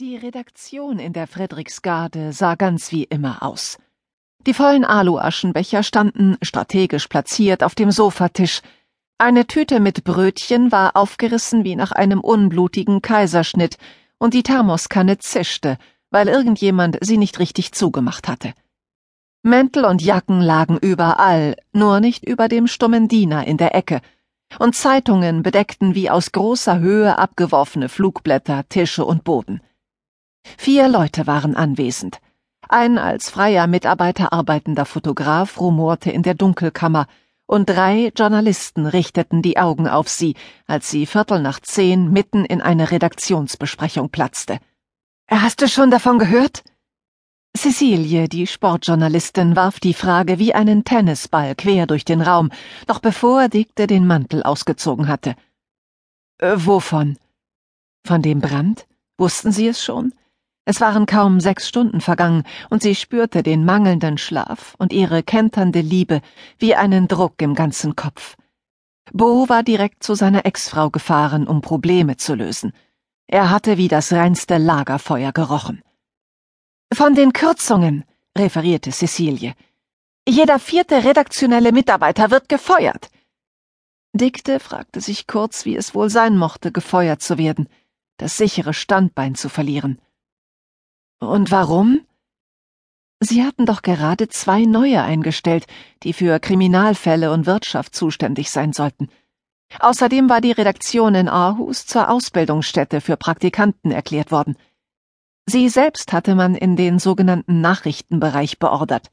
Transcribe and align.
Die 0.00 0.14
Redaktion 0.14 1.00
in 1.00 1.12
der 1.12 1.26
Frederiksgarde 1.26 2.32
sah 2.32 2.54
ganz 2.54 2.92
wie 2.92 3.02
immer 3.02 3.42
aus. 3.42 3.78
Die 4.46 4.54
vollen 4.54 4.84
Aluaschenbecher 4.84 5.82
standen 5.82 6.36
strategisch 6.40 7.08
platziert 7.08 7.64
auf 7.64 7.74
dem 7.74 7.90
Sofatisch. 7.90 8.60
Eine 9.18 9.48
Tüte 9.48 9.80
mit 9.80 10.04
Brötchen 10.04 10.70
war 10.70 10.94
aufgerissen 10.94 11.64
wie 11.64 11.74
nach 11.74 11.90
einem 11.90 12.20
unblutigen 12.20 13.02
Kaiserschnitt, 13.02 13.76
und 14.18 14.34
die 14.34 14.44
Thermoskanne 14.44 15.18
zischte, 15.18 15.78
weil 16.12 16.28
irgendjemand 16.28 16.98
sie 17.00 17.18
nicht 17.18 17.40
richtig 17.40 17.72
zugemacht 17.72 18.28
hatte. 18.28 18.54
Mäntel 19.42 19.84
und 19.84 20.00
Jacken 20.00 20.40
lagen 20.40 20.78
überall, 20.78 21.56
nur 21.72 21.98
nicht 21.98 22.24
über 22.24 22.46
dem 22.46 22.68
stummen 22.68 23.08
Diener 23.08 23.48
in 23.48 23.56
der 23.56 23.74
Ecke, 23.74 24.00
und 24.60 24.76
Zeitungen 24.76 25.42
bedeckten 25.42 25.96
wie 25.96 26.08
aus 26.08 26.30
großer 26.30 26.78
Höhe 26.78 27.18
abgeworfene 27.18 27.88
Flugblätter 27.88 28.68
Tische 28.68 29.04
und 29.04 29.24
Boden. 29.24 29.60
Vier 30.44 30.88
Leute 30.88 31.26
waren 31.26 31.56
anwesend. 31.56 32.20
Ein 32.68 32.98
als 32.98 33.30
freier 33.30 33.66
Mitarbeiter 33.66 34.32
arbeitender 34.32 34.84
Fotograf 34.84 35.58
rumorte 35.60 36.10
in 36.10 36.22
der 36.22 36.34
Dunkelkammer, 36.34 37.06
und 37.46 37.70
drei 37.70 38.12
Journalisten 38.14 38.84
richteten 38.84 39.40
die 39.40 39.56
Augen 39.56 39.88
auf 39.88 40.08
sie, 40.08 40.34
als 40.66 40.90
sie 40.90 41.06
Viertel 41.06 41.40
nach 41.40 41.60
zehn 41.60 42.12
mitten 42.12 42.44
in 42.44 42.60
eine 42.60 42.90
Redaktionsbesprechung 42.90 44.10
platzte. 44.10 44.58
Hast 45.30 45.62
du 45.62 45.68
schon 45.68 45.90
davon 45.90 46.18
gehört? 46.18 46.62
Cecilie, 47.56 48.28
die 48.28 48.46
Sportjournalistin, 48.46 49.56
warf 49.56 49.80
die 49.80 49.94
Frage 49.94 50.38
wie 50.38 50.54
einen 50.54 50.84
Tennisball 50.84 51.54
quer 51.54 51.86
durch 51.86 52.04
den 52.04 52.20
Raum, 52.20 52.50
noch 52.86 53.00
bevor 53.00 53.48
Dikte 53.48 53.86
den 53.86 54.06
Mantel 54.06 54.42
ausgezogen 54.42 55.08
hatte. 55.08 55.34
Äh, 56.38 56.54
wovon? 56.56 57.16
Von 58.06 58.20
dem 58.20 58.40
Brand? 58.40 58.86
Wussten 59.16 59.50
Sie 59.50 59.66
es 59.66 59.82
schon? 59.82 60.12
Es 60.70 60.82
waren 60.82 61.06
kaum 61.06 61.40
sechs 61.40 61.66
Stunden 61.66 62.02
vergangen, 62.02 62.42
und 62.68 62.82
sie 62.82 62.94
spürte 62.94 63.42
den 63.42 63.64
mangelnden 63.64 64.18
Schlaf 64.18 64.74
und 64.76 64.92
ihre 64.92 65.22
kenternde 65.22 65.80
Liebe 65.80 66.20
wie 66.58 66.74
einen 66.74 67.08
Druck 67.08 67.40
im 67.40 67.54
ganzen 67.54 67.96
Kopf. 67.96 68.36
Bo 69.10 69.48
war 69.48 69.62
direkt 69.62 70.02
zu 70.02 70.14
seiner 70.14 70.44
Ex-Frau 70.44 70.90
gefahren, 70.90 71.48
um 71.48 71.62
Probleme 71.62 72.18
zu 72.18 72.34
lösen. 72.34 72.74
Er 73.28 73.48
hatte 73.48 73.78
wie 73.78 73.88
das 73.88 74.12
reinste 74.12 74.58
Lagerfeuer 74.58 75.32
gerochen. 75.32 75.80
Von 76.92 77.14
den 77.14 77.32
Kürzungen, 77.32 78.04
referierte 78.36 78.90
Cecilie. 78.90 79.54
Jeder 80.28 80.58
vierte 80.58 81.02
redaktionelle 81.02 81.72
Mitarbeiter 81.72 82.30
wird 82.30 82.50
gefeuert. 82.50 83.08
Dikte 84.12 84.60
fragte 84.60 85.00
sich 85.00 85.26
kurz, 85.26 85.64
wie 85.64 85.76
es 85.76 85.94
wohl 85.94 86.10
sein 86.10 86.36
mochte, 86.36 86.72
gefeuert 86.72 87.22
zu 87.22 87.38
werden, 87.38 87.70
das 88.18 88.36
sichere 88.36 88.74
Standbein 88.74 89.34
zu 89.34 89.48
verlieren. 89.48 89.98
Und 91.20 91.50
warum? 91.50 92.02
Sie 93.20 93.42
hatten 93.42 93.66
doch 93.66 93.82
gerade 93.82 94.28
zwei 94.28 94.64
neue 94.64 95.02
eingestellt, 95.02 95.66
die 96.04 96.12
für 96.12 96.38
Kriminalfälle 96.38 97.32
und 97.32 97.46
Wirtschaft 97.46 97.94
zuständig 97.94 98.50
sein 98.50 98.72
sollten. 98.72 99.08
Außerdem 99.80 100.30
war 100.30 100.40
die 100.40 100.52
Redaktion 100.52 101.14
in 101.14 101.28
Aarhus 101.28 101.86
zur 101.86 102.08
Ausbildungsstätte 102.08 103.00
für 103.00 103.16
Praktikanten 103.16 103.90
erklärt 103.90 104.30
worden. 104.30 104.56
Sie 105.46 105.68
selbst 105.68 106.12
hatte 106.12 106.34
man 106.34 106.54
in 106.54 106.76
den 106.76 106.98
sogenannten 106.98 107.60
Nachrichtenbereich 107.60 108.58
beordert. 108.58 109.10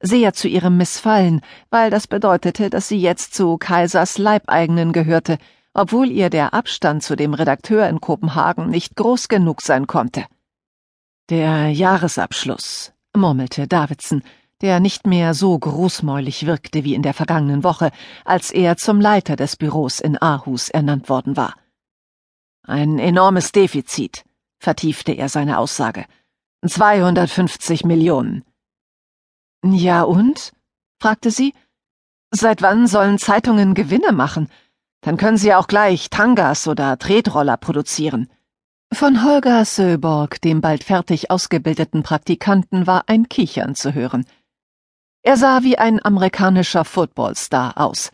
Sehr 0.00 0.32
zu 0.32 0.48
ihrem 0.48 0.76
Missfallen, 0.76 1.40
weil 1.70 1.90
das 1.90 2.08
bedeutete, 2.08 2.70
dass 2.70 2.88
sie 2.88 2.98
jetzt 2.98 3.34
zu 3.34 3.56
Kaisers 3.58 4.18
Leibeigenen 4.18 4.92
gehörte, 4.92 5.38
obwohl 5.72 6.10
ihr 6.10 6.28
der 6.28 6.54
Abstand 6.54 7.02
zu 7.02 7.16
dem 7.16 7.34
Redakteur 7.34 7.88
in 7.88 8.00
Kopenhagen 8.00 8.68
nicht 8.68 8.96
groß 8.96 9.28
genug 9.28 9.62
sein 9.62 9.86
konnte. 9.86 10.24
Der 11.30 11.70
Jahresabschluss, 11.70 12.92
murmelte 13.16 13.66
Davidson, 13.66 14.22
der 14.60 14.78
nicht 14.78 15.06
mehr 15.06 15.32
so 15.32 15.58
großmäulig 15.58 16.44
wirkte 16.44 16.84
wie 16.84 16.94
in 16.94 17.00
der 17.00 17.14
vergangenen 17.14 17.64
Woche, 17.64 17.92
als 18.26 18.50
er 18.50 18.76
zum 18.76 19.00
Leiter 19.00 19.34
des 19.34 19.56
Büros 19.56 20.00
in 20.00 20.18
Aarhus 20.18 20.68
ernannt 20.68 21.08
worden 21.08 21.34
war. 21.34 21.54
Ein 22.62 22.98
enormes 22.98 23.52
Defizit, 23.52 24.26
vertiefte 24.58 25.12
er 25.12 25.30
seine 25.30 25.56
Aussage. 25.56 26.04
250 26.66 27.86
Millionen. 27.86 28.44
Ja 29.64 30.02
und? 30.02 30.52
fragte 31.00 31.30
sie. 31.30 31.54
Seit 32.32 32.60
wann 32.60 32.86
sollen 32.86 33.18
Zeitungen 33.18 33.72
Gewinne 33.72 34.12
machen? 34.12 34.50
Dann 35.00 35.16
können 35.16 35.38
sie 35.38 35.54
auch 35.54 35.68
gleich 35.68 36.10
Tangas 36.10 36.68
oder 36.68 36.98
Tretroller 36.98 37.56
produzieren. 37.56 38.28
Von 38.94 39.24
Holger 39.24 39.64
Söborg, 39.64 40.40
dem 40.42 40.60
bald 40.60 40.84
fertig 40.84 41.28
ausgebildeten 41.28 42.04
Praktikanten, 42.04 42.86
war 42.86 43.02
ein 43.08 43.28
Kichern 43.28 43.74
zu 43.74 43.92
hören. 43.92 44.24
Er 45.22 45.36
sah 45.36 45.64
wie 45.64 45.76
ein 45.78 46.04
amerikanischer 46.04 46.84
Footballstar 46.84 47.76
aus. 47.76 48.12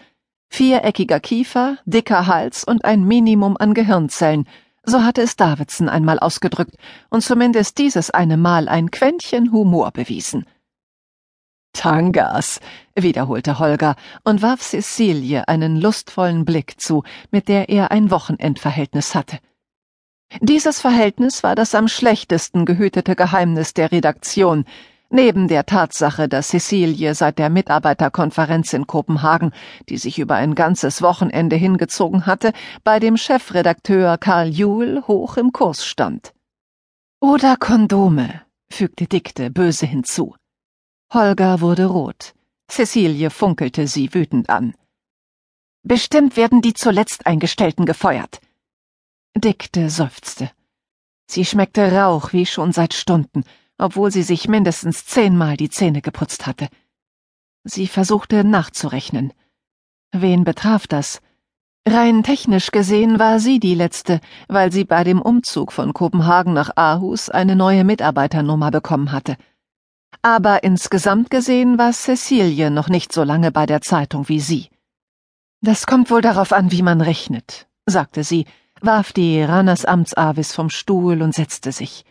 Viereckiger 0.49 1.21
Kiefer, 1.21 1.77
dicker 1.85 2.27
Hals 2.27 2.65
und 2.65 2.87
ein 2.87 3.05
Minimum 3.05 3.59
an 3.59 3.75
Gehirnzellen, 3.75 4.49
so 4.83 5.03
hatte 5.03 5.21
es 5.21 5.37
Davidson 5.37 5.91
einmal 5.91 6.19
ausgedrückt 6.19 6.77
und 7.11 7.23
zumindest 7.23 7.77
dieses 7.77 8.11
eine 8.11 8.39
Mal 8.39 8.67
ein 8.67 8.91
Quäntchen 8.91 9.53
Humor 9.53 9.91
bewiesen. 9.91 10.47
Tangas, 11.75 12.59
wiederholte 12.95 13.59
Holger 13.59 13.97
und 14.25 14.41
warf 14.41 14.63
Cecilie 14.63 15.47
einen 15.47 15.79
lustvollen 15.79 16.47
Blick 16.47 16.81
zu, 16.81 17.05
mit 17.31 17.49
der 17.49 17.69
er 17.69 17.91
ein 17.91 18.11
Wochenendverhältnis 18.11 19.15
hatte. 19.15 19.41
Dieses 20.41 20.81
Verhältnis 20.81 21.43
war 21.43 21.57
das 21.57 21.75
am 21.75 21.89
schlechtesten 21.89 22.65
gehütete 22.65 23.17
Geheimnis 23.17 23.75
der 23.75 23.91
Redaktion, 23.91 24.65
neben 25.11 25.49
der 25.49 25.67
Tatsache, 25.67 26.29
dass 26.29 26.49
Cecilie 26.49 27.15
seit 27.15 27.39
der 27.41 27.51
Mitarbeiterkonferenz 27.51 28.73
in 28.73 28.87
Kopenhagen, 28.87 29.53
die 29.89 29.97
sich 29.97 30.21
über 30.21 30.37
ein 30.37 30.55
ganzes 30.55 31.03
Wochenende 31.03 31.57
hingezogen 31.57 32.27
hatte, 32.27 32.53
bei 32.85 33.01
dem 33.01 33.17
Chefredakteur 33.17 34.19
Karl 34.19 34.49
Juhl 34.49 35.03
hoch 35.09 35.37
im 35.37 35.53
Kurs 35.53 35.85
stand. 35.85 36.33
Oder 37.21 37.57
Kondome, 37.57 38.43
fügte 38.71 39.07
Dikte 39.07 39.51
böse 39.51 39.87
hinzu. 39.87 40.37
Holger 41.13 41.61
wurde 41.61 41.87
rot. 41.87 42.35
Cecilie 42.71 43.31
funkelte 43.31 43.89
sie 43.89 44.15
wütend 44.15 44.49
an. 44.49 44.75
Bestimmt 45.83 46.37
werden 46.37 46.63
die 46.63 46.75
zuletzt 46.75 47.27
Eingestellten 47.27 47.85
gefeuert. 47.85 48.41
Dickte 49.41 49.91
seufzte. 49.91 50.51
Sie 51.27 51.45
schmeckte 51.45 51.93
Rauch 51.93 52.33
wie 52.33 52.47
schon 52.47 52.73
seit 52.73 52.95
Stunden, 52.95 53.45
obwohl 53.79 54.11
sie 54.11 54.23
sich 54.23 54.49
mindestens 54.49 55.07
zehnmal 55.07 55.57
die 55.57 55.71
Zähne 55.71 56.03
geputzt 56.03 56.47
hatte. 56.47 56.69
Sie 57.65 57.87
versuchte 57.87 58.45
nachzurechnen. 58.45 59.33
Wen 60.13 60.45
betraf 60.45 60.87
das? 60.87 61.21
Rein 61.89 62.23
technisch 62.23 62.71
gesehen 62.73 63.19
war 63.19 63.41
sie 63.41 63.59
die 63.59 63.75
Letzte, 63.75 64.21
weil 64.49 64.71
sie 64.71 64.85
bei 64.85 65.03
dem 65.05 65.23
Umzug 65.23 65.73
von 65.73 65.95
Kopenhagen 65.95 66.53
nach 66.53 66.77
Aarhus 66.77 67.31
eine 67.31 67.57
neue 67.57 67.85
Mitarbeiternummer 67.85 68.71
bekommen 68.71 69.13
hatte. 69.13 69.37
Aber 70.23 70.63
insgesamt 70.63 71.31
gesehen 71.31 71.79
war 71.79 71.93
Cecilie 71.93 72.71
noch 72.71 72.89
nicht 72.89 73.13
so 73.13 73.25
lange 73.25 73.51
bei 73.51 73.65
der 73.65 73.81
Zeitung 73.81 74.29
wie 74.29 74.41
sie. 74.41 74.69
Das 75.63 75.87
kommt 75.87 76.11
wohl 76.11 76.21
darauf 76.21 76.53
an, 76.53 76.71
wie 76.73 76.83
man 76.83 77.01
rechnet, 77.01 77.67
sagte 77.87 78.25
sie, 78.25 78.47
warf 78.81 79.13
die 79.13 79.43
Ranas 79.43 79.85
Amtsavis 79.85 80.55
vom 80.55 80.71
Stuhl 80.71 81.23
und 81.23 81.35
setzte 81.35 81.73
sich. 81.73 82.05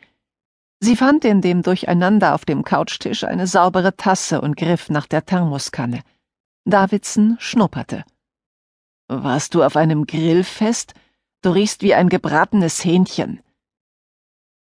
Sie 0.79 0.95
fand 0.95 1.25
in 1.25 1.41
dem 1.41 1.61
Durcheinander 1.61 2.33
auf 2.33 2.45
dem 2.45 2.63
Couchtisch 2.63 3.23
eine 3.23 3.47
saubere 3.47 3.95
Tasse 3.95 4.39
und 4.39 4.55
griff 4.55 4.89
nach 4.89 5.07
der 5.07 5.25
Thermoskanne. 5.25 6.01
Davidson 6.65 7.35
schnupperte. 7.39 8.05
Warst 9.07 9.55
du 9.55 9.63
auf 9.63 9.75
einem 9.75 10.05
Grillfest? 10.05 10.93
Du 11.41 11.49
riechst 11.49 11.81
wie 11.81 11.95
ein 11.95 12.09
gebratenes 12.09 12.83
Hähnchen. 12.85 13.41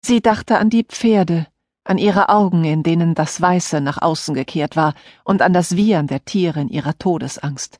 Sie 0.06 0.22
dachte 0.22 0.58
an 0.58 0.70
die 0.70 0.84
Pferde, 0.84 1.48
an 1.86 1.98
ihre 1.98 2.30
Augen, 2.30 2.64
in 2.66 2.84
denen 2.84 3.16
das 3.16 3.42
Weiße 3.42 3.80
nach 3.82 4.02
außen 4.02 4.36
gekehrt 4.36 4.76
war, 4.76 4.94
und 5.24 5.42
an 5.42 5.54
das 5.54 5.76
Wiehern 5.76 6.08
der 6.08 6.26
Tiere 6.26 6.62
in 6.62 6.70
ihrer 6.70 6.98
Todesangst. 6.98 7.80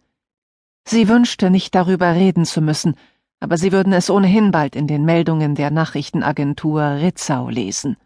Sie 0.86 1.08
wünschte 1.08 1.50
nicht 1.50 1.76
darüber 1.76 2.14
reden 2.14 2.46
zu 2.46 2.62
müssen, 2.62 2.96
aber 3.44 3.58
Sie 3.58 3.74
würden 3.74 3.92
es 3.92 4.10
ohnehin 4.10 4.52
bald 4.52 4.74
in 4.74 4.88
den 4.88 5.04
Meldungen 5.04 5.54
der 5.54 5.70
Nachrichtenagentur 5.70 6.82
Ritzau 6.82 7.50
lesen. 7.50 7.98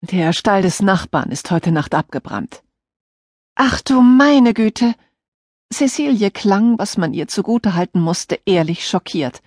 Der 0.00 0.32
Stall 0.32 0.62
des 0.62 0.82
Nachbarn 0.82 1.30
ist 1.30 1.52
heute 1.52 1.70
Nacht 1.70 1.94
abgebrannt. 1.94 2.64
Ach 3.54 3.80
du 3.82 4.00
meine 4.00 4.52
Güte! 4.52 4.96
Cecilie 5.72 6.32
klang, 6.32 6.76
was 6.76 6.96
man 6.96 7.14
ihr 7.14 7.28
zugute 7.28 7.74
halten 7.74 8.00
musste, 8.00 8.40
ehrlich 8.46 8.88
schockiert. 8.88 9.42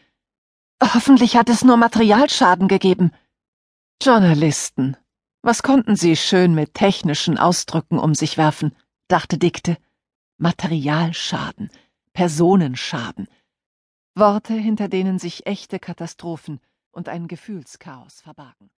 Hoffentlich 0.82 1.36
hat 1.36 1.50
es 1.50 1.62
nur 1.62 1.76
Materialschaden 1.76 2.70
gegeben. 2.70 3.12
Journalisten. 4.02 4.96
Was 5.42 5.62
konnten 5.62 5.98
sie 5.98 6.16
schön 6.16 6.56
mit 6.56 6.74
technischen 6.74 7.38
Ausdrücken 7.38 8.00
um 8.00 8.16
sich 8.16 8.38
werfen, 8.38 8.74
dachte 9.10 9.38
Dikte. 9.38 9.76
Materialschaden, 10.38 11.70
Personenschaden. 12.14 13.28
Worte, 14.18 14.54
hinter 14.54 14.88
denen 14.88 15.20
sich 15.20 15.46
echte 15.46 15.80
Katastrophen 15.80 16.60
und 16.92 17.08
ein 17.08 17.28
Gefühlschaos 17.28 18.22
verbargen. 18.22 18.72